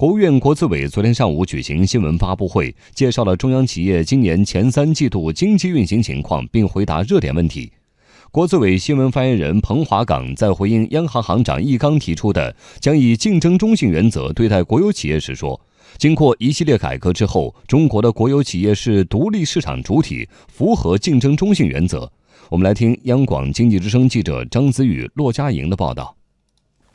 [0.00, 7.70] 国务院国资委昨天上午举行新闻发布会，介绍了中央企业今年前三季度经济运行情况，并回答热点问题。
[8.30, 15.60] 国资委新闻发言人彭华岗在回应央行行长易纲提出的将以竞争中性原则对待国有企业时说
[15.98, 22.10] ：“经过一系列改革之后，中国的国有企业是独立市场主体，符合竞争中性原则。”
[22.48, 26.16] 我们来听央广经济之声记者张子宇、骆佳莹的报道。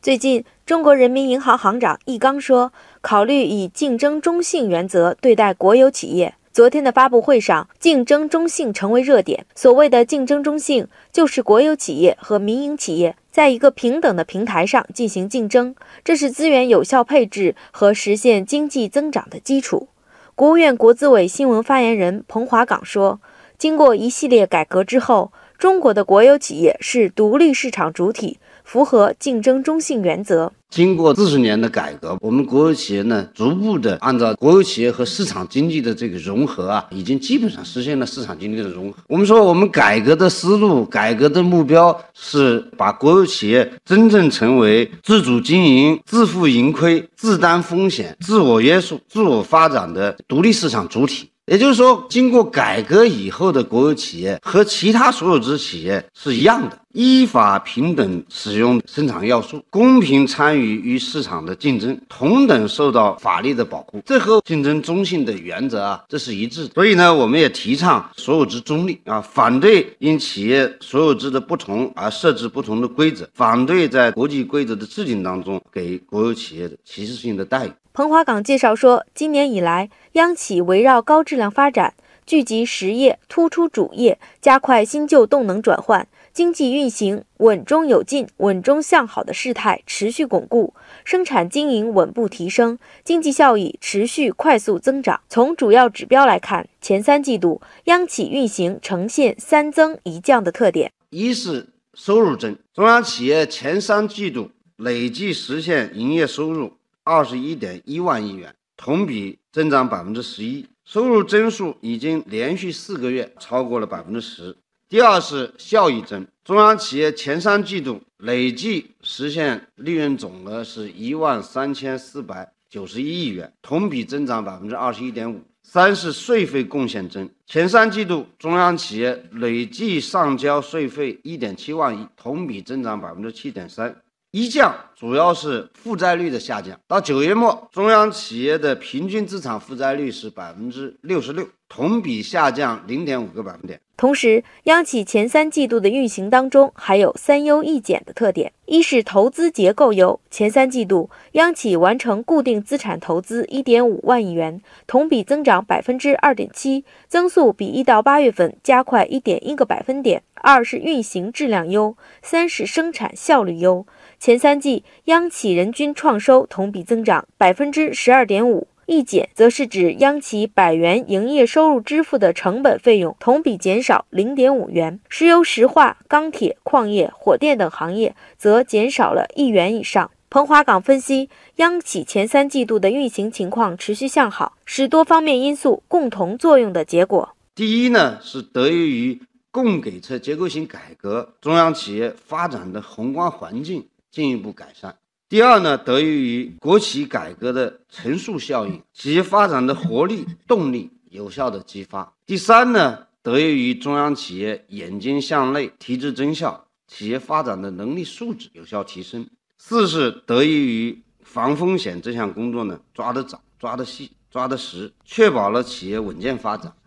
[0.00, 6.36] 最近，中国人民银行行长易纲说，考虑以竞争中性原则对待国有企业。
[6.52, 9.44] 昨天的发布会上，竞争中性成为热点。
[9.56, 19.88] 所谓的竞争中性，就是国有企业和民营企业在一个平等的平台上进行竞争，这是资源有效配置和实现经济增长的基础。
[20.36, 23.20] 国务院国资委新闻发言人彭华岗说，
[23.58, 28.38] 经过一系列改革之后，中国的国有企业是独立市场主体。
[28.68, 30.52] 符合竞争中性原则。
[30.68, 38.98] 经过四十年的改革，我们国有企业呢，逐步的按照国有企业和市场经济的这个融合啊，已经基本上实现了市场经济的融合。
[39.08, 51.30] 我们说，我们改革的思路、改革的目标是把国有企业真正成为自主经营、自负盈亏、自担风险、自我约束、自我发展的独立市场主体。
[51.48, 64.02] 也就是说，经过改革以后的国有企业和其他所有制企业是一样的，依法平等使用生产要素，公平参与与市场的竞争，同等受到法律的保护。
[64.04, 66.74] 这和竞争中性的原则啊，这是一致的。
[66.74, 77.72] 所以呢，我们也提倡所有制中立啊，反对因企业所有制的不同而设置不同的规则，反对在国际规则的制定当中给国有企业的歧视性的待遇。
[77.98, 90.74] 彭华岗介绍说，今年以来，央企围绕高质量发展、聚集实业、突出主业，加快新旧动能转换，经济运行稳中有进、稳中向好的势态持续巩固，
[91.04, 95.20] 生产经营稳步提升，经济效益持续快速增长。
[95.28, 106.77] 从主要指标来看，前三季度央企运行呈现三增一降的特点：一是收入增，中央企业前三季度累计实现营业收入。
[107.08, 114.54] 二十一点一万亿元，同比增长百分之十一，收入增速已经连续四个月超过了百分之十。
[114.90, 125.40] 第二是效益增，中央企业前三季度累计实现利润总额是一万三千四百九十一亿元，同比增长百分之二十一点五。
[125.62, 133.96] 三是税费贡献增，前三季度中央企业累计上交税费一点七万亿，同比增长百分之七点三。
[134.30, 136.78] 一降主要是负债率的下降。
[136.86, 143.80] 到九月末，中央企业的平均资产负债率是百分之六十六，同比下降零点五个百分点。
[143.98, 163.84] 同时，央企前三季度的运行当中还有三优一减的特点：一是投资结构优，前三季度央企完成固定资产投资一点五万亿元，同比增长百分之二点七，增速比一到八月份加快一点一个百分点；二是运行质量优，三是生产效率优。
[164.20, 180.10] 前三季央企人均创收同比增长百分之十二点五，一减则是指央企百元营业收入支付的成本费用同比减少零点五元，石油石化、钢铁、矿业、火电等行业则减少了一元以上。
[180.30, 187.36] 彭华岗分析，央企前三季度的运行情况持续向好，是多方面因素共同作用的结果。
[187.54, 189.20] 第一呢，是得益于
[189.50, 193.86] 供给侧结构性改革，中央企业发展的宏观环境。
[194.10, 194.96] 进一步改善。
[195.28, 202.10] 第二呢，得益于国企改革的乘数效应，企业发展的活力、动力有效的激发。
[202.24, 209.28] 第三呢，得益于中央企业眼睛向内、提质增效，企业发展的能力素质有效提升。
[209.58, 216.72] 四是得益于防风险这项工作呢，抓得早、抓得细、抓得实，确保了企业稳健发展。